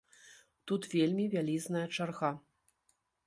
[0.69, 2.31] Тут вельмі вялізная чарга.